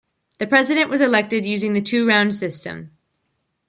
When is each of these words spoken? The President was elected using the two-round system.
The 0.39 0.47
President 0.47 0.89
was 0.89 0.99
elected 0.99 1.45
using 1.45 1.73
the 1.73 1.81
two-round 1.83 2.33
system. 2.35 2.89